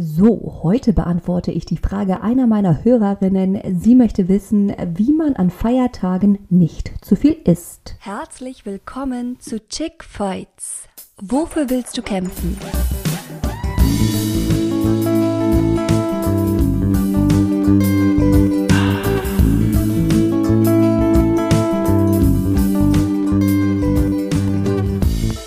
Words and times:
So, 0.00 0.60
heute 0.62 0.92
beantworte 0.92 1.50
ich 1.50 1.64
die 1.64 1.76
Frage 1.76 2.20
einer 2.20 2.46
meiner 2.46 2.84
Hörerinnen. 2.84 3.80
Sie 3.80 3.96
möchte 3.96 4.28
wissen, 4.28 4.72
wie 4.94 5.12
man 5.12 5.34
an 5.34 5.50
Feiertagen 5.50 6.38
nicht 6.50 6.92
zu 7.04 7.16
viel 7.16 7.32
isst. 7.32 7.96
Herzlich 7.98 8.64
willkommen 8.64 9.40
zu 9.40 9.58
Chick 9.66 10.04
Fights. 10.04 10.84
Wofür 11.20 11.68
willst 11.68 11.98
du 11.98 12.02
kämpfen? 12.02 12.56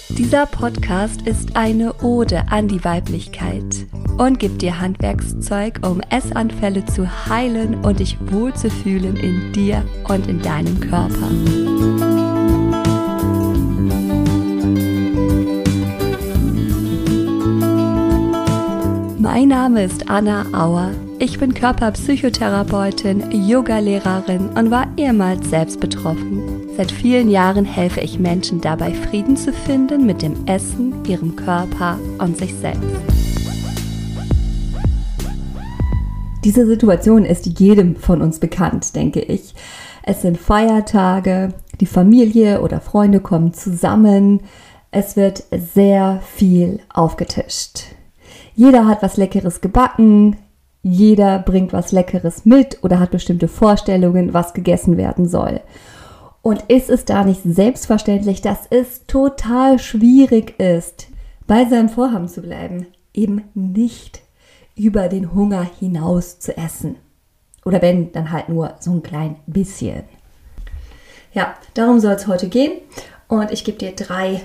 Dieser 0.09 0.45
Podcast 0.45 1.21
ist 1.21 1.55
eine 1.55 1.93
Ode 2.03 2.43
an 2.49 2.67
die 2.67 2.83
Weiblichkeit 2.83 3.87
und 4.21 4.37
gibt 4.37 4.61
dir 4.61 4.79
Handwerkszeug, 4.79 5.79
um 5.81 5.99
Essanfälle 6.11 6.85
zu 6.85 7.09
heilen 7.27 7.83
und 7.83 7.99
dich 7.99 8.17
wohlzufühlen 8.31 9.15
in 9.15 9.51
dir 9.51 9.83
und 10.07 10.27
in 10.27 10.39
deinem 10.39 10.79
Körper. 10.79 11.27
Mein 19.17 19.47
Name 19.47 19.83
ist 19.83 20.07
Anna 20.07 20.45
Auer. 20.53 20.91
Ich 21.17 21.39
bin 21.39 21.55
Körperpsychotherapeutin, 21.55 23.31
Yogalehrerin 23.31 24.49
und 24.49 24.69
war 24.69 24.85
ehemals 24.97 25.49
selbst 25.49 25.79
betroffen. 25.79 26.43
Seit 26.77 26.91
vielen 26.91 27.31
Jahren 27.31 27.65
helfe 27.65 28.01
ich 28.01 28.19
Menschen 28.19 28.61
dabei, 28.61 28.93
Frieden 28.93 29.35
zu 29.35 29.51
finden 29.51 30.05
mit 30.05 30.21
dem 30.21 30.45
Essen, 30.45 30.93
ihrem 31.05 31.35
Körper 31.35 31.97
und 32.19 32.37
sich 32.37 32.53
selbst. 32.53 33.20
Diese 36.43 36.65
Situation 36.65 37.23
ist 37.23 37.59
jedem 37.59 37.95
von 37.95 38.21
uns 38.21 38.39
bekannt, 38.39 38.95
denke 38.95 39.21
ich. 39.21 39.53
Es 40.03 40.23
sind 40.23 40.39
Feiertage, 40.39 41.53
die 41.79 41.85
Familie 41.85 42.61
oder 42.61 42.81
Freunde 42.81 43.19
kommen 43.19 43.53
zusammen, 43.53 44.41
es 44.89 45.15
wird 45.15 45.43
sehr 45.51 46.21
viel 46.35 46.79
aufgetischt. 46.93 47.83
Jeder 48.55 48.87
hat 48.87 49.01
was 49.03 49.17
Leckeres 49.17 49.61
gebacken, 49.61 50.35
jeder 50.83 51.39
bringt 51.39 51.73
was 51.73 51.91
Leckeres 51.91 52.43
mit 52.43 52.83
oder 52.83 52.99
hat 52.99 53.11
bestimmte 53.11 53.47
Vorstellungen, 53.47 54.33
was 54.33 54.53
gegessen 54.53 54.97
werden 54.97 55.27
soll. 55.27 55.61
Und 56.41 56.63
ist 56.69 56.89
es 56.89 57.05
da 57.05 57.23
nicht 57.23 57.41
selbstverständlich, 57.43 58.41
dass 58.41 58.65
es 58.69 59.05
total 59.05 59.77
schwierig 59.77 60.59
ist, 60.59 61.07
bei 61.45 61.65
seinem 61.65 61.89
Vorhaben 61.89 62.27
zu 62.27 62.41
bleiben, 62.41 62.87
eben 63.13 63.43
nicht 63.53 64.21
über 64.75 65.07
den 65.07 65.33
Hunger 65.33 65.63
hinaus 65.79 66.39
zu 66.39 66.57
essen? 66.57 66.95
Oder 67.65 67.81
wenn, 67.81 68.11
dann 68.11 68.31
halt 68.31 68.49
nur 68.49 68.75
so 68.79 68.91
ein 68.91 69.03
klein 69.03 69.35
bisschen. 69.45 70.03
Ja, 71.33 71.55
darum 71.73 71.99
soll 71.99 72.13
es 72.13 72.27
heute 72.27 72.49
gehen. 72.49 72.73
Und 73.27 73.51
ich 73.51 73.63
gebe 73.63 73.77
dir 73.77 73.93
drei 73.93 74.41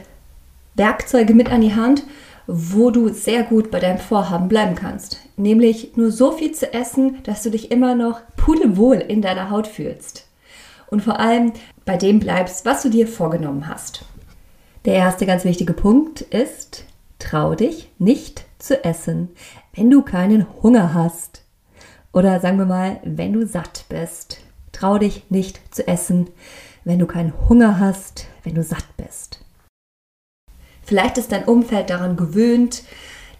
Werkzeuge 0.74 1.34
mit 1.34 1.50
an 1.50 1.62
die 1.62 1.74
Hand, 1.74 2.04
wo 2.46 2.90
du 2.90 3.08
sehr 3.08 3.42
gut 3.42 3.70
bei 3.70 3.80
deinem 3.80 3.98
Vorhaben 3.98 4.48
bleiben 4.48 4.74
kannst. 4.74 5.18
Nämlich 5.36 5.96
nur 5.96 6.12
so 6.12 6.32
viel 6.32 6.52
zu 6.52 6.72
essen, 6.72 7.22
dass 7.24 7.42
du 7.42 7.50
dich 7.50 7.70
immer 7.70 7.94
noch 7.94 8.20
pudelwohl 8.36 8.96
in 8.96 9.22
deiner 9.22 9.50
Haut 9.50 9.66
fühlst. 9.66 10.28
Und 10.88 11.02
vor 11.02 11.18
allem 11.18 11.52
bei 11.84 11.96
dem 11.96 12.20
bleibst, 12.20 12.64
was 12.64 12.82
du 12.82 12.90
dir 12.90 13.08
vorgenommen 13.08 13.66
hast. 13.66 14.04
Der 14.84 14.94
erste 14.94 15.26
ganz 15.26 15.44
wichtige 15.44 15.72
Punkt 15.72 16.20
ist, 16.20 16.84
trau 17.18 17.56
dich 17.56 17.90
nicht 17.98 18.44
zu 18.58 18.84
essen, 18.84 19.30
wenn 19.76 19.90
du 19.90 20.02
keinen 20.02 20.46
Hunger 20.62 20.94
hast. 20.94 21.42
Oder 22.12 22.40
sagen 22.40 22.58
wir 22.58 22.66
mal, 22.66 22.98
wenn 23.04 23.34
du 23.34 23.46
satt 23.46 23.84
bist. 23.88 24.40
Trau 24.72 24.98
dich 24.98 25.30
nicht 25.30 25.60
zu 25.74 25.86
essen, 25.86 26.28
wenn 26.84 26.98
du 26.98 27.06
keinen 27.06 27.34
Hunger 27.48 27.78
hast, 27.78 28.26
wenn 28.42 28.54
du 28.54 28.62
satt 28.62 28.86
bist. 28.96 29.40
Vielleicht 30.82 31.18
ist 31.18 31.32
dein 31.32 31.44
Umfeld 31.44 31.90
daran 31.90 32.16
gewöhnt, 32.16 32.84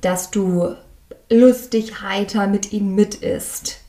dass 0.01 0.31
du 0.31 0.75
lustig, 1.31 2.03
heiter 2.03 2.47
mit 2.47 2.73
ihnen 2.73 2.95
mit 2.95 3.17
isst. 3.17 3.81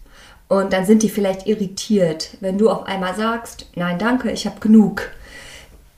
Und 0.47 0.71
dann 0.71 0.85
sind 0.85 1.03
die 1.03 1.09
vielleicht 1.09 1.47
irritiert, 1.47 2.37
wenn 2.39 2.57
du 2.57 2.69
auf 2.69 2.85
einmal 2.85 3.15
sagst, 3.15 3.69
nein, 3.75 3.99
danke, 3.99 4.31
ich 4.31 4.45
habe 4.45 4.61
genug. 4.61 5.09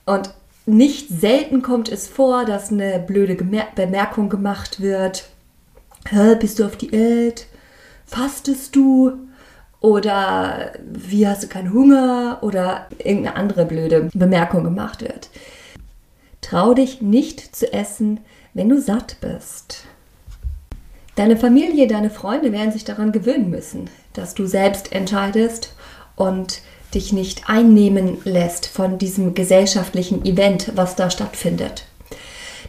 Und 0.06 0.34
nicht 0.66 1.08
selten 1.08 1.62
kommt 1.62 1.88
es 1.88 2.08
vor, 2.08 2.44
dass 2.44 2.72
eine 2.72 2.98
blöde 2.98 3.36
Bemerkung 3.36 4.28
gemacht 4.28 4.80
wird. 4.80 5.28
Bist 6.40 6.58
du 6.58 6.64
auf 6.64 6.76
Diät? 6.76 7.46
Fastest 8.06 8.74
du? 8.74 9.12
Oder 9.80 10.72
wie 10.82 11.26
hast 11.26 11.42
du 11.42 11.48
keinen 11.48 11.72
Hunger? 11.72 12.38
Oder 12.42 12.86
irgendeine 12.98 13.36
andere 13.36 13.64
blöde 13.64 14.08
Bemerkung 14.12 14.64
gemacht 14.64 15.02
wird. 15.02 15.30
Trau 16.40 16.74
dich 16.74 17.00
nicht 17.00 17.54
zu 17.54 17.72
essen, 17.72 18.20
wenn 18.54 18.68
du 18.68 18.80
satt 18.80 19.16
bist. 19.20 19.84
Deine 21.14 21.36
Familie, 21.36 21.86
deine 21.86 22.10
Freunde 22.10 22.50
werden 22.52 22.72
sich 22.72 22.84
daran 22.84 23.12
gewöhnen 23.12 23.50
müssen, 23.50 23.90
dass 24.14 24.34
du 24.34 24.46
selbst 24.46 24.92
entscheidest 24.92 25.74
und 26.16 26.62
dich 26.94 27.12
nicht 27.12 27.48
einnehmen 27.48 28.18
lässt 28.24 28.66
von 28.66 28.98
diesem 28.98 29.34
gesellschaftlichen 29.34 30.24
Event, 30.24 30.72
was 30.74 30.96
da 30.96 31.10
stattfindet. 31.10 31.84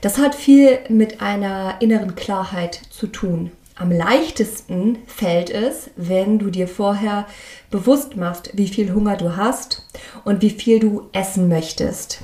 Das 0.02 0.18
hat 0.18 0.34
viel 0.34 0.80
mit 0.90 1.22
einer 1.22 1.76
inneren 1.80 2.16
Klarheit 2.16 2.82
zu 2.90 3.08
tun. 3.08 3.52
Am 3.76 3.92
leichtesten 3.92 4.98
fällt 5.08 5.50
es, 5.50 5.90
wenn 5.96 6.40
du 6.40 6.50
dir 6.50 6.68
vorher 6.68 7.28
bewusst 7.70 8.16
machst, 8.16 8.52
wie 8.54 8.68
viel 8.68 8.94
Hunger 8.94 9.16
du 9.16 9.38
hast 9.38 9.88
und 10.24 10.42
wie 10.42 10.50
viel 10.50 10.80
du 10.80 11.10
essen 11.14 11.48
möchtest. 11.48 12.20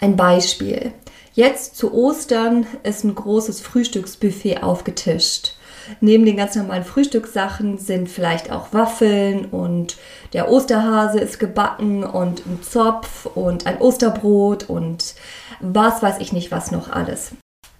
Ein 0.00 0.16
Beispiel. 0.16 0.92
Jetzt 1.34 1.76
zu 1.76 1.92
Ostern 1.92 2.66
ist 2.82 3.04
ein 3.04 3.14
großes 3.14 3.60
Frühstücksbuffet 3.60 4.62
aufgetischt. 4.62 5.57
Neben 6.00 6.24
den 6.24 6.36
ganz 6.36 6.54
normalen 6.54 6.84
Frühstückssachen 6.84 7.78
sind 7.78 8.08
vielleicht 8.08 8.50
auch 8.50 8.72
Waffeln 8.72 9.46
und 9.46 9.96
der 10.32 10.50
Osterhase 10.50 11.18
ist 11.18 11.38
gebacken 11.38 12.04
und 12.04 12.46
ein 12.46 12.62
Zopf 12.62 13.26
und 13.26 13.66
ein 13.66 13.78
Osterbrot 13.78 14.68
und 14.68 15.14
was 15.60 16.02
weiß 16.02 16.18
ich 16.18 16.32
nicht 16.32 16.50
was 16.50 16.70
noch 16.70 16.90
alles. 16.90 17.32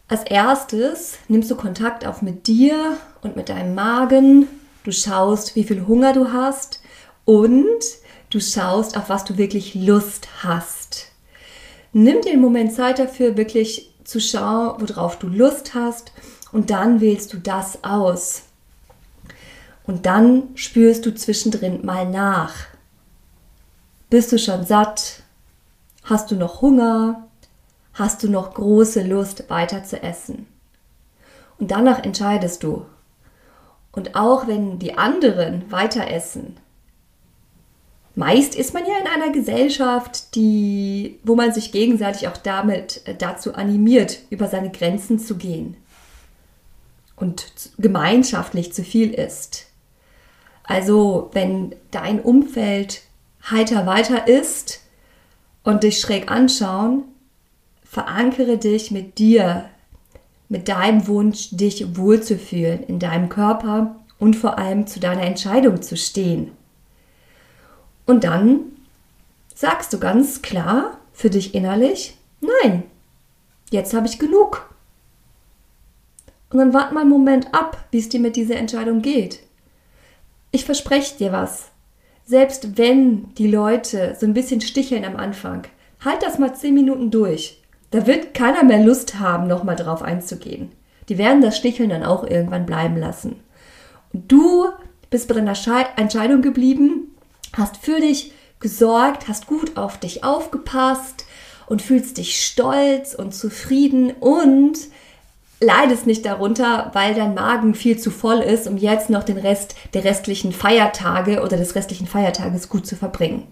Als 0.08 0.22
erstes 0.22 1.18
nimmst 1.28 1.50
du 1.50 1.56
Kontakt 1.56 2.06
auf 2.06 2.22
mit 2.22 2.46
dir 2.46 2.96
und 3.22 3.36
mit 3.36 3.50
deinem 3.50 3.74
Magen. 3.74 4.48
Du 4.84 4.90
schaust, 4.90 5.54
wie 5.54 5.64
viel 5.64 5.86
Hunger 5.86 6.14
du 6.14 6.32
hast 6.32 6.80
und 7.26 7.66
du 8.30 8.40
schaust, 8.40 8.96
auf 8.96 9.10
was 9.10 9.24
du 9.24 9.36
wirklich 9.36 9.74
Lust 9.74 10.28
hast. 10.42 11.12
Nimm 11.92 12.22
dir 12.22 12.32
einen 12.32 12.40
Moment 12.40 12.72
Zeit 12.72 12.98
dafür, 12.98 13.36
wirklich 13.36 13.94
zu 14.04 14.20
schauen, 14.20 14.76
worauf 14.80 15.18
du 15.18 15.26
Lust 15.26 15.74
hast 15.74 16.12
und 16.58 16.70
dann 16.70 17.00
wählst 17.00 17.32
du 17.32 17.38
das 17.38 17.84
aus. 17.84 18.42
Und 19.86 20.06
dann 20.06 20.48
spürst 20.56 21.06
du 21.06 21.14
zwischendrin 21.14 21.86
mal 21.86 22.10
nach. 22.10 22.52
Bist 24.10 24.32
du 24.32 24.40
schon 24.40 24.66
satt? 24.66 25.22
Hast 26.02 26.32
du 26.32 26.34
noch 26.34 26.60
Hunger? 26.60 27.28
Hast 27.94 28.24
du 28.24 28.28
noch 28.28 28.54
große 28.54 29.04
Lust 29.04 29.48
weiter 29.48 29.84
zu 29.84 30.02
essen? 30.02 30.48
Und 31.60 31.70
danach 31.70 32.02
entscheidest 32.02 32.64
du. 32.64 32.86
Und 33.92 34.16
auch 34.16 34.48
wenn 34.48 34.80
die 34.80 34.98
anderen 34.98 35.70
weiter 35.70 36.10
essen, 36.10 36.56
Meist 38.16 38.56
ist 38.56 38.74
man 38.74 38.84
ja 38.84 38.98
in 38.98 39.06
einer 39.06 39.30
Gesellschaft, 39.30 40.34
die, 40.34 41.20
wo 41.22 41.36
man 41.36 41.52
sich 41.52 41.70
gegenseitig 41.70 42.26
auch 42.26 42.36
damit 42.36 43.02
äh, 43.06 43.14
dazu 43.14 43.54
animiert, 43.54 44.18
über 44.30 44.48
seine 44.48 44.72
Grenzen 44.72 45.20
zu 45.20 45.36
gehen 45.36 45.76
und 47.20 47.70
gemeinschaftlich 47.78 48.72
zu 48.72 48.82
viel 48.82 49.12
ist. 49.12 49.66
Also 50.64 51.30
wenn 51.32 51.74
dein 51.90 52.20
Umfeld 52.20 53.02
heiter 53.50 53.86
weiter 53.86 54.28
ist 54.28 54.80
und 55.64 55.82
dich 55.82 56.00
schräg 56.00 56.30
anschauen, 56.30 57.04
verankere 57.84 58.58
dich 58.58 58.90
mit 58.90 59.18
dir, 59.18 59.64
mit 60.48 60.68
deinem 60.68 61.06
Wunsch, 61.06 61.48
dich 61.52 61.96
wohlzufühlen 61.96 62.82
in 62.84 62.98
deinem 62.98 63.28
Körper 63.28 63.96
und 64.18 64.36
vor 64.36 64.58
allem 64.58 64.86
zu 64.86 65.00
deiner 65.00 65.22
Entscheidung 65.22 65.82
zu 65.82 65.96
stehen. 65.96 66.52
Und 68.06 68.24
dann 68.24 68.60
sagst 69.54 69.92
du 69.92 69.98
ganz 69.98 70.42
klar 70.42 70.98
für 71.12 71.30
dich 71.30 71.54
innerlich, 71.54 72.16
nein, 72.40 72.84
jetzt 73.70 73.94
habe 73.94 74.06
ich 74.06 74.18
genug. 74.18 74.68
Und 76.50 76.58
dann 76.58 76.72
wart 76.72 76.92
mal 76.92 77.00
einen 77.00 77.10
Moment 77.10 77.54
ab, 77.54 77.86
wie 77.90 77.98
es 77.98 78.08
dir 78.08 78.20
mit 78.20 78.36
dieser 78.36 78.56
Entscheidung 78.56 79.02
geht. 79.02 79.40
Ich 80.50 80.64
verspreche 80.64 81.18
dir 81.18 81.32
was. 81.32 81.70
Selbst 82.24 82.78
wenn 82.78 83.34
die 83.34 83.50
Leute 83.50 84.16
so 84.18 84.26
ein 84.26 84.34
bisschen 84.34 84.60
sticheln 84.60 85.04
am 85.04 85.16
Anfang, 85.16 85.66
halt 86.04 86.22
das 86.22 86.38
mal 86.38 86.54
zehn 86.54 86.74
Minuten 86.74 87.10
durch. 87.10 87.62
Da 87.90 88.06
wird 88.06 88.34
keiner 88.34 88.64
mehr 88.64 88.84
Lust 88.84 89.18
haben, 89.18 89.46
nochmal 89.46 89.76
drauf 89.76 90.02
einzugehen. 90.02 90.72
Die 91.08 91.18
werden 91.18 91.40
das 91.40 91.56
Sticheln 91.56 91.88
dann 91.90 92.04
auch 92.04 92.24
irgendwann 92.24 92.66
bleiben 92.66 92.96
lassen. 92.96 93.36
Und 94.12 94.30
du 94.30 94.66
bist 95.10 95.28
bei 95.28 95.34
deiner 95.34 95.54
Entscheidung 95.96 96.42
geblieben, 96.42 97.14
hast 97.56 97.78
für 97.78 98.00
dich 98.00 98.32
gesorgt, 98.60 99.28
hast 99.28 99.46
gut 99.46 99.76
auf 99.76 99.98
dich 99.98 100.24
aufgepasst 100.24 101.24
und 101.66 101.82
fühlst 101.82 102.18
dich 102.18 102.44
stolz 102.44 103.14
und 103.14 103.34
zufrieden 103.34 104.12
und 104.12 104.78
leidest 105.60 106.06
nicht 106.06 106.24
darunter, 106.24 106.90
weil 106.94 107.14
dein 107.14 107.34
Magen 107.34 107.74
viel 107.74 107.98
zu 107.98 108.10
voll 108.10 108.38
ist, 108.38 108.66
um 108.66 108.76
jetzt 108.76 109.10
noch 109.10 109.24
den 109.24 109.38
Rest 109.38 109.74
der 109.94 110.04
restlichen 110.04 110.52
Feiertage 110.52 111.42
oder 111.42 111.56
des 111.56 111.74
restlichen 111.74 112.06
Feiertages 112.06 112.68
gut 112.68 112.86
zu 112.86 112.96
verbringen. 112.96 113.48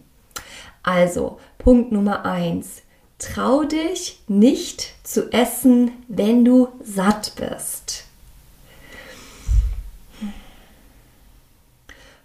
Also, 0.83 1.39
Punkt 1.59 1.93
Nummer 1.93 2.25
eins: 2.25 2.83
Trau 3.19 3.65
dich 3.65 4.21
nicht 4.29 4.95
zu 5.03 5.33
essen, 5.33 5.91
wenn 6.09 6.45
du 6.45 6.69
satt 6.83 7.33
bist. 7.37 8.05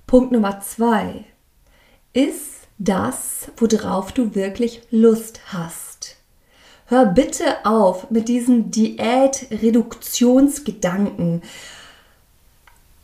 Punkt 0.05 0.31
Nummer 0.31 0.59
zwei 0.59 1.23
ist 2.13 2.67
das, 2.77 3.49
worauf 3.57 4.11
du 4.11 4.35
wirklich 4.35 4.81
Lust 4.91 5.39
hast. 5.53 5.90
Hör 6.91 7.05
bitte 7.05 7.63
auf 7.63 8.11
mit 8.11 8.27
diesen 8.27 8.69
Diät-Reduktionsgedanken 8.69 11.41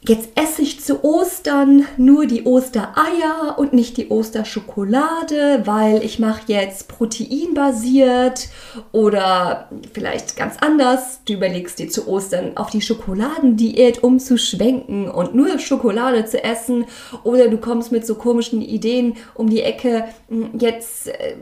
jetzt 0.02 0.30
esse 0.36 0.62
ich 0.62 0.82
zu 0.82 1.04
Ostern 1.04 1.86
nur 1.96 2.26
die 2.26 2.46
Ostereier 2.46 3.56
und 3.58 3.72
nicht 3.72 3.96
die 3.98 4.10
Osterschokolade, 4.10 5.62
weil 5.66 6.04
ich 6.04 6.20
mache 6.20 6.42
jetzt 6.48 6.88
proteinbasiert 6.88 8.50
oder 8.92 9.70
vielleicht 9.94 10.36
ganz 10.36 10.58
anders. 10.60 11.22
Du 11.26 11.34
überlegst 11.34 11.80
dir 11.80 11.90
zu 11.90 12.08
Ostern 12.08 12.58
auf 12.58 12.70
die 12.70 12.82
Schokoladendiät 12.82 14.04
umzuschwenken 14.04 15.10
und 15.10 15.34
nur 15.34 15.60
Schokolade 15.60 16.26
zu 16.26 16.44
essen 16.44 16.86
oder 17.24 17.48
du 17.48 17.58
kommst 17.58 17.94
mit 17.94 18.06
so 18.06 18.16
komischen 18.16 18.62
Ideen 18.62 19.16
um 19.34 19.50
die 19.50 19.62
Ecke, 19.62 20.06
hm, 20.30 20.52
jetzt 20.60 21.08
äh, 21.08 21.38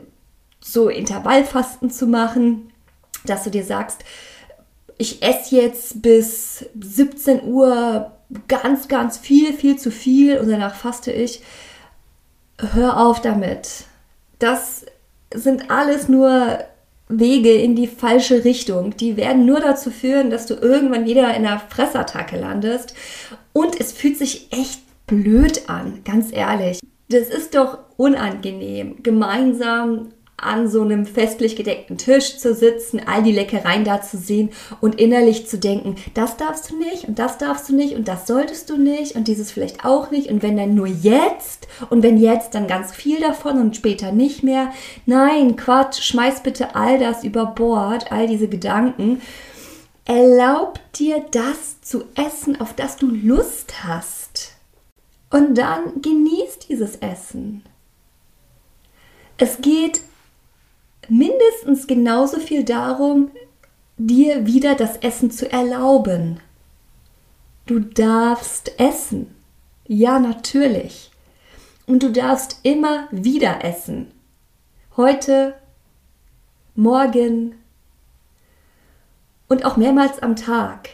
so 0.66 0.88
Intervallfasten 0.88 1.90
zu 1.90 2.06
machen, 2.06 2.72
dass 3.24 3.44
du 3.44 3.50
dir 3.50 3.64
sagst, 3.64 4.04
ich 4.98 5.22
esse 5.22 5.56
jetzt 5.56 6.02
bis 6.02 6.66
17 6.80 7.44
Uhr 7.44 8.12
ganz, 8.48 8.88
ganz 8.88 9.18
viel, 9.18 9.52
viel 9.52 9.78
zu 9.78 9.90
viel 9.90 10.38
und 10.38 10.48
danach 10.48 10.74
faste 10.74 11.12
ich. 11.12 11.42
Hör 12.58 12.98
auf 12.98 13.20
damit. 13.20 13.84
Das 14.38 14.86
sind 15.32 15.70
alles 15.70 16.08
nur 16.08 16.58
Wege 17.08 17.52
in 17.52 17.76
die 17.76 17.86
falsche 17.86 18.44
Richtung. 18.44 18.96
Die 18.96 19.16
werden 19.16 19.44
nur 19.46 19.60
dazu 19.60 19.90
führen, 19.90 20.30
dass 20.30 20.46
du 20.46 20.54
irgendwann 20.54 21.04
wieder 21.04 21.34
in 21.34 21.42
der 21.42 21.60
Fressattacke 21.60 22.38
landest. 22.38 22.94
Und 23.52 23.78
es 23.78 23.92
fühlt 23.92 24.16
sich 24.16 24.48
echt 24.50 24.80
blöd 25.06 25.68
an, 25.68 26.00
ganz 26.04 26.32
ehrlich. 26.32 26.80
Das 27.08 27.28
ist 27.28 27.54
doch 27.54 27.78
unangenehm, 27.96 29.02
gemeinsam 29.02 30.08
an 30.38 30.68
so 30.68 30.82
einem 30.82 31.06
festlich 31.06 31.56
gedeckten 31.56 31.96
Tisch 31.96 32.36
zu 32.36 32.54
sitzen, 32.54 33.00
all 33.06 33.22
die 33.22 33.32
Leckereien 33.32 33.84
da 33.84 34.02
zu 34.02 34.18
sehen 34.18 34.50
und 34.80 35.00
innerlich 35.00 35.48
zu 35.48 35.58
denken, 35.58 35.96
das 36.12 36.36
darfst 36.36 36.70
du 36.70 36.76
nicht 36.76 37.04
und 37.04 37.18
das 37.18 37.38
darfst 37.38 37.68
du 37.70 37.74
nicht 37.74 37.94
und 37.94 38.06
das 38.06 38.26
solltest 38.26 38.68
du 38.68 38.76
nicht 38.76 39.16
und 39.16 39.28
dieses 39.28 39.50
vielleicht 39.50 39.84
auch 39.84 40.10
nicht 40.10 40.28
und 40.28 40.42
wenn 40.42 40.56
dann 40.56 40.74
nur 40.74 40.86
jetzt 40.86 41.66
und 41.88 42.02
wenn 42.02 42.18
jetzt 42.18 42.54
dann 42.54 42.66
ganz 42.66 42.92
viel 42.92 43.18
davon 43.20 43.58
und 43.58 43.76
später 43.76 44.12
nicht 44.12 44.42
mehr. 44.42 44.72
Nein, 45.06 45.56
Quatsch, 45.56 46.02
schmeiß 46.02 46.42
bitte 46.42 46.74
all 46.74 46.98
das 46.98 47.24
über 47.24 47.46
Bord, 47.46 48.12
all 48.12 48.26
diese 48.26 48.48
Gedanken. 48.48 49.22
Erlaub 50.04 50.78
dir 50.94 51.24
das 51.32 51.80
zu 51.80 52.04
essen, 52.14 52.60
auf 52.60 52.74
das 52.74 52.96
du 52.96 53.08
Lust 53.08 53.84
hast. 53.84 54.52
Und 55.30 55.56
dann 55.56 56.00
genieß 56.02 56.60
dieses 56.68 56.96
Essen. 56.96 57.64
Es 59.38 59.60
geht 59.60 60.00
mindestens 61.08 61.86
genauso 61.86 62.38
viel 62.40 62.64
darum, 62.64 63.30
dir 63.98 64.46
wieder 64.46 64.74
das 64.74 64.98
Essen 64.98 65.30
zu 65.30 65.50
erlauben. 65.50 66.40
Du 67.66 67.80
darfst 67.80 68.78
essen. 68.78 69.34
Ja, 69.86 70.18
natürlich. 70.18 71.10
Und 71.86 72.02
du 72.02 72.10
darfst 72.10 72.60
immer 72.62 73.08
wieder 73.10 73.64
essen. 73.64 74.12
Heute, 74.96 75.54
morgen 76.74 77.54
und 79.48 79.64
auch 79.64 79.76
mehrmals 79.76 80.18
am 80.20 80.36
Tag. 80.36 80.90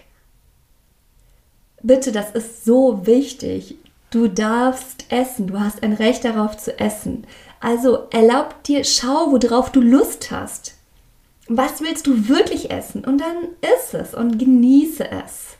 Bitte, 1.83 2.13
das 2.13 2.31
ist 2.31 2.65
so 2.65 3.07
wichtig. 3.07 3.77
Du 4.13 4.29
darfst 4.29 5.07
essen. 5.11 5.47
Du 5.47 5.59
hast 5.59 5.83
ein 5.83 5.95
Recht 5.95 6.25
darauf 6.27 6.59
zu 6.59 6.79
essen. 6.79 7.27
Also 7.61 8.09
erlaub 8.11 8.63
dir, 8.65 8.85
schau, 8.85 9.33
worauf 9.33 9.73
du 9.73 9.81
Lust 9.81 10.31
hast. 10.31 10.75
Was 11.49 11.81
willst 11.81 12.07
du 12.07 12.29
wirklich 12.29 12.71
essen? 12.71 13.05
Und 13.07 13.23
dann 13.23 13.49
iss 13.63 13.95
es 13.95 14.15
und 14.15 14.39
genieße 14.39 15.11
es. 15.11 15.57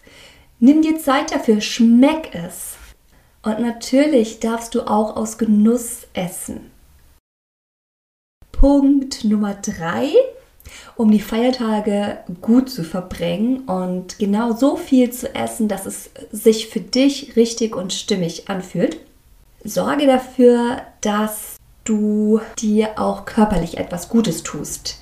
Nimm 0.61 0.83
dir 0.83 0.99
Zeit 0.99 1.33
dafür, 1.35 1.63
schmeck 1.63 2.35
es. 2.35 2.75
Und 3.43 3.59
natürlich 3.61 4.39
darfst 4.39 4.75
du 4.75 4.83
auch 4.83 5.17
aus 5.17 5.39
Genuss 5.39 6.07
essen. 6.13 6.71
Punkt 8.53 9.25
Nummer 9.25 9.55
drei, 9.55 10.13
um 10.97 11.11
die 11.11 11.21
Feiertage 11.21 12.19
gut 12.41 12.71
zu 12.71 12.85
verbringen 12.85 13.61
und 13.61 14.19
genau 14.19 14.55
so 14.55 14.77
viel 14.77 15.11
zu 15.11 15.35
essen, 15.35 15.69
dass 15.69 15.87
es 15.87 16.11
sich 16.31 16.69
für 16.69 16.81
dich 16.81 17.37
richtig 17.37 17.75
und 17.77 17.93
stimmig 17.93 18.49
anfühlt. 18.49 18.99
Sorge 19.65 20.07
dafür, 20.07 20.83
dass 21.01 21.57
du 21.85 22.41
dir 22.59 22.99
auch 22.99 23.25
körperlich 23.25 23.79
etwas 23.79 24.09
Gutes 24.09 24.43
tust. 24.43 24.99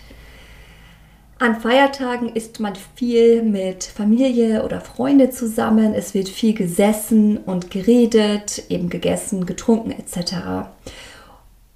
An 1.38 1.58
Feiertagen 1.58 2.28
ist 2.34 2.60
man 2.60 2.74
viel 2.94 3.42
mit 3.42 3.84
Familie 3.84 4.62
oder 4.62 4.82
Freunde 4.82 5.30
zusammen, 5.30 5.94
es 5.94 6.12
wird 6.12 6.28
viel 6.28 6.52
gesessen 6.52 7.38
und 7.38 7.70
geredet, 7.70 8.64
eben 8.68 8.90
gegessen, 8.90 9.46
getrunken 9.46 9.92
etc 9.92 10.68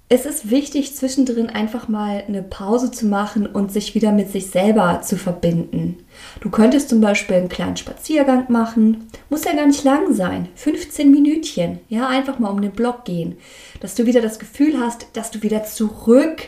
es 0.07 0.25
ist 0.27 0.51
wichtig, 0.51 0.95
zwischendrin 0.95 1.49
einfach 1.49 1.87
mal 1.87 2.23
eine 2.27 2.43
Pause 2.43 2.91
zu 2.91 3.07
machen 3.07 3.47
und 3.47 3.71
sich 3.71 3.95
wieder 3.95 4.11
mit 4.11 4.31
sich 4.31 4.51
selber 4.51 5.01
zu 5.01 5.17
verbinden. 5.17 5.97
Du 6.41 6.51
könntest 6.51 6.89
zum 6.89 7.01
Beispiel 7.01 7.37
einen 7.37 7.49
kleinen 7.49 7.77
Spaziergang 7.77 8.45
machen, 8.51 9.07
muss 9.31 9.45
ja 9.45 9.53
gar 9.53 9.65
nicht 9.65 9.83
lang 9.83 10.13
sein, 10.13 10.47
15 10.55 11.09
Minütchen, 11.09 11.79
ja, 11.89 12.07
einfach 12.07 12.37
mal 12.37 12.49
um 12.49 12.61
den 12.61 12.71
Block 12.71 13.03
gehen, 13.05 13.37
dass 13.79 13.95
du 13.95 14.05
wieder 14.05 14.21
das 14.21 14.37
Gefühl 14.37 14.79
hast, 14.79 15.07
dass 15.13 15.31
du 15.31 15.41
wieder 15.41 15.63
zurück 15.63 16.43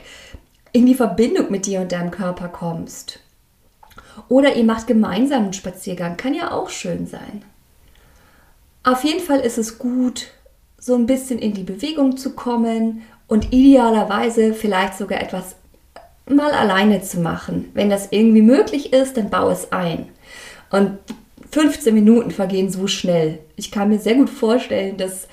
in 0.71 0.85
die 0.85 0.95
Verbindung 0.95 1.49
mit 1.49 1.65
dir 1.65 1.81
und 1.81 1.91
deinem 1.91 2.11
Körper 2.11 2.49
kommst. 2.49 3.19
Oder 4.29 4.55
ihr 4.55 4.65
macht 4.65 4.85
gemeinsam 4.85 5.45
einen 5.45 5.53
Spaziergang, 5.53 6.15
kann 6.15 6.35
ja 6.35 6.51
auch 6.51 6.69
schön 6.69 7.07
sein. 7.07 7.43
Auf 8.83 9.03
jeden 9.03 9.19
Fall 9.19 9.39
ist 9.39 9.57
es 9.57 9.79
gut, 9.79 10.27
so 10.79 10.93
ein 10.93 11.07
bisschen 11.07 11.39
in 11.39 11.53
die 11.53 11.63
Bewegung 11.63 12.17
zu 12.17 12.33
kommen 12.33 13.01
und 13.27 13.53
idealerweise 13.53 14.53
vielleicht 14.53 14.97
sogar 14.97 15.21
etwas 15.21 15.55
mal 16.29 16.51
alleine 16.51 17.01
zu 17.01 17.19
machen. 17.19 17.69
Wenn 17.73 17.89
das 17.89 18.09
irgendwie 18.11 18.41
möglich 18.41 18.93
ist, 18.93 19.17
dann 19.17 19.29
baue 19.29 19.53
es 19.53 19.71
ein. 19.71 20.09
Und 20.69 20.97
15 21.51 21.93
Minuten 21.93 22.31
vergehen 22.31 22.69
so 22.69 22.87
schnell. 22.87 23.39
Ich 23.55 23.71
kann 23.71 23.89
mir 23.89 23.99
sehr 23.99 24.15
gut 24.15 24.29
vorstellen, 24.29 24.97
dass 24.97 25.27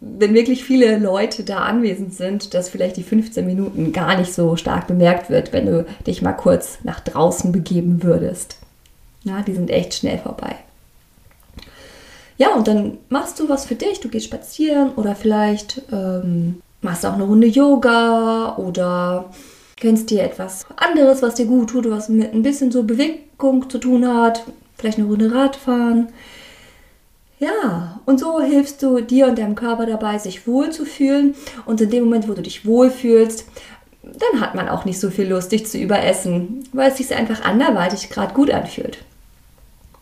wenn 0.00 0.32
wirklich 0.32 0.64
viele 0.64 0.98
Leute 0.98 1.44
da 1.44 1.58
anwesend 1.58 2.14
sind, 2.14 2.54
dass 2.54 2.70
vielleicht 2.70 2.96
die 2.96 3.02
15 3.02 3.44
Minuten 3.44 3.92
gar 3.92 4.16
nicht 4.16 4.32
so 4.32 4.56
stark 4.56 4.86
bemerkt 4.86 5.28
wird, 5.28 5.52
wenn 5.52 5.66
du 5.66 5.84
dich 6.06 6.22
mal 6.22 6.32
kurz 6.32 6.78
nach 6.84 7.00
draußen 7.00 7.52
begeben 7.52 8.02
würdest. 8.02 8.56
Ja, 9.24 9.42
die 9.42 9.52
sind 9.52 9.70
echt 9.70 9.92
schnell 9.92 10.18
vorbei. 10.18 10.56
Ja, 12.38 12.54
und 12.54 12.66
dann 12.66 12.96
machst 13.10 13.38
du 13.38 13.50
was 13.50 13.66
für 13.66 13.74
dich. 13.74 14.00
Du 14.00 14.08
gehst 14.08 14.24
spazieren 14.24 14.92
oder 14.94 15.14
vielleicht 15.14 15.82
ähm, 15.92 16.62
machst 16.82 17.04
auch 17.04 17.14
eine 17.14 17.24
Runde 17.24 17.46
Yoga 17.46 18.56
oder 18.56 19.30
kennst 19.76 20.10
dir 20.10 20.22
etwas 20.22 20.66
anderes, 20.76 21.22
was 21.22 21.34
dir 21.34 21.46
gut 21.46 21.70
tut, 21.70 21.90
was 21.90 22.08
mit 22.08 22.32
ein 22.32 22.42
bisschen 22.42 22.70
so 22.70 22.82
Bewegung 22.82 23.68
zu 23.68 23.78
tun 23.78 24.06
hat, 24.06 24.44
vielleicht 24.76 24.98
eine 24.98 25.06
Runde 25.06 25.32
Radfahren. 25.32 26.08
Ja, 27.38 28.00
und 28.04 28.20
so 28.20 28.40
hilfst 28.40 28.82
du 28.82 29.00
dir 29.00 29.26
und 29.26 29.38
deinem 29.38 29.54
Körper 29.54 29.86
dabei, 29.86 30.18
sich 30.18 30.46
wohl 30.46 30.70
zu 30.70 30.84
fühlen. 30.84 31.34
Und 31.64 31.80
in 31.80 31.88
dem 31.88 32.04
Moment, 32.04 32.28
wo 32.28 32.34
du 32.34 32.42
dich 32.42 32.66
wohlfühlst, 32.66 33.46
dann 34.02 34.40
hat 34.40 34.54
man 34.54 34.68
auch 34.68 34.84
nicht 34.84 35.00
so 35.00 35.10
viel 35.10 35.28
Lust, 35.28 35.50
dich 35.50 35.66
zu 35.66 35.78
überessen, 35.78 36.64
weil 36.72 36.90
es 36.90 36.98
sich 36.98 37.14
einfach 37.14 37.42
anderweitig 37.42 38.10
gerade 38.10 38.34
gut 38.34 38.50
anfühlt. 38.50 38.98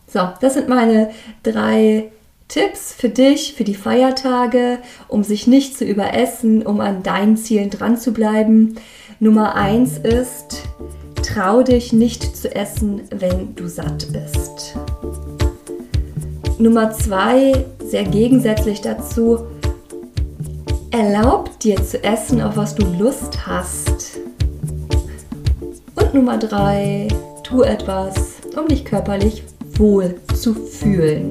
So, 0.07 0.29
das 0.41 0.55
sind 0.55 0.67
meine 0.67 1.11
drei 1.43 2.11
Tipps 2.49 2.93
für 2.93 3.09
dich, 3.09 3.53
für 3.53 3.63
die 3.63 3.75
Feiertage, 3.75 4.79
um 5.07 5.23
sich 5.23 5.45
nicht 5.45 5.77
zu 5.77 5.85
überessen, 5.85 6.65
um 6.65 6.81
an 6.81 7.03
deinen 7.03 7.37
Zielen 7.37 7.69
dran 7.69 7.95
zu 7.95 8.11
bleiben. 8.11 8.75
Nummer 9.19 9.53
eins 9.53 9.99
ist, 9.99 10.63
trau 11.21 11.61
dich 11.61 11.93
nicht 11.93 12.35
zu 12.35 12.53
essen, 12.55 13.01
wenn 13.11 13.55
du 13.55 13.67
satt 13.67 14.07
bist. 14.11 14.75
Nummer 16.57 16.91
zwei, 16.91 17.65
sehr 17.85 18.03
gegensätzlich 18.05 18.81
dazu, 18.81 19.45
erlaub 20.89 21.59
dir 21.59 21.75
zu 21.85 22.03
essen, 22.03 22.41
auf 22.41 22.57
was 22.57 22.73
du 22.73 22.83
Lust 22.97 23.45
hast. 23.45 24.17
Und 25.93 26.15
Nummer 26.15 26.39
drei, 26.39 27.09
tu 27.43 27.61
etwas, 27.61 28.15
um 28.59 28.67
dich 28.67 28.85
körperlich 28.85 29.43
wohl 29.77 30.15
zu 30.33 30.55
fühlen. 30.55 31.29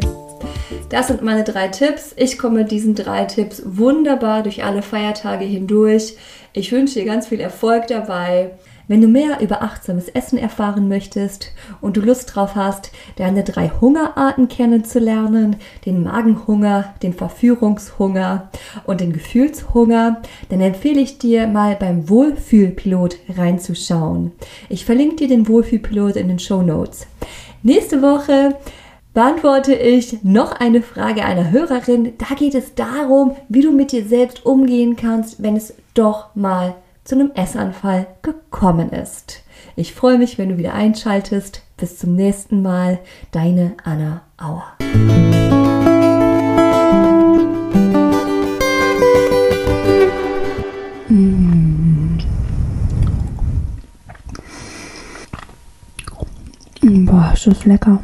Das 0.88 1.08
sind 1.08 1.22
meine 1.22 1.44
drei 1.44 1.68
Tipps. 1.68 2.14
Ich 2.16 2.38
komme 2.38 2.60
mit 2.60 2.70
diesen 2.70 2.94
drei 2.94 3.26
Tipps 3.26 3.62
wunderbar 3.66 4.42
durch 4.42 4.64
alle 4.64 4.80
Feiertage 4.80 5.44
hindurch. 5.44 6.16
Ich 6.54 6.72
wünsche 6.72 6.94
dir 6.94 7.04
ganz 7.04 7.26
viel 7.26 7.40
Erfolg 7.40 7.88
dabei. 7.88 8.52
Wenn 8.86 9.02
du 9.02 9.06
mehr 9.06 9.40
über 9.42 9.60
achtsames 9.60 10.08
Essen 10.08 10.38
erfahren 10.38 10.88
möchtest 10.88 11.52
und 11.82 11.98
du 11.98 12.00
Lust 12.00 12.34
drauf 12.34 12.54
hast, 12.54 12.90
deine 13.16 13.44
drei 13.44 13.68
Hungerarten 13.68 14.48
kennenzulernen, 14.48 15.56
den 15.84 16.04
Magenhunger, 16.04 16.94
den 17.02 17.12
Verführungshunger 17.12 18.48
und 18.86 19.02
den 19.02 19.12
Gefühlshunger, 19.12 20.22
dann 20.48 20.62
empfehle 20.62 21.02
ich 21.02 21.18
dir 21.18 21.46
mal 21.48 21.76
beim 21.76 22.08
Wohlfühlpilot 22.08 23.18
reinzuschauen. 23.36 24.32
Ich 24.70 24.86
verlinke 24.86 25.16
dir 25.16 25.28
den 25.28 25.48
Wohlfühlpilot 25.48 26.16
in 26.16 26.28
den 26.28 26.38
Show 26.38 26.62
Notes. 26.62 27.06
Nächste 27.62 28.00
Woche 28.00 28.56
beantworte 29.18 29.74
ich 29.74 30.22
noch 30.22 30.52
eine 30.52 30.80
Frage 30.80 31.24
einer 31.24 31.50
Hörerin. 31.50 32.12
Da 32.18 32.36
geht 32.36 32.54
es 32.54 32.76
darum, 32.76 33.34
wie 33.48 33.62
du 33.62 33.72
mit 33.72 33.90
dir 33.90 34.04
selbst 34.04 34.46
umgehen 34.46 34.94
kannst, 34.94 35.42
wenn 35.42 35.56
es 35.56 35.74
doch 35.94 36.36
mal 36.36 36.76
zu 37.02 37.16
einem 37.16 37.32
Essanfall 37.34 38.06
gekommen 38.22 38.90
ist. 38.90 39.42
Ich 39.74 39.92
freue 39.92 40.18
mich, 40.18 40.38
wenn 40.38 40.50
du 40.50 40.56
wieder 40.56 40.72
einschaltest. 40.72 41.62
Bis 41.76 41.98
zum 41.98 42.14
nächsten 42.14 42.62
Mal. 42.62 43.00
Deine 43.32 43.72
Anna 43.82 44.22
Auer. 44.36 44.76
Mm. 51.08 52.18
Boah, 57.04 57.32
ist 57.34 57.48
das 57.48 57.64
lecker. 57.64 58.00